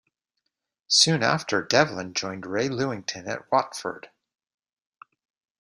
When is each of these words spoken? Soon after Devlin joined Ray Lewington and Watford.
Soon 0.87 1.21
after 1.21 1.61
Devlin 1.61 2.15
joined 2.15 2.47
Ray 2.47 2.69
Lewington 2.69 3.27
and 3.31 3.43
Watford. 3.51 4.09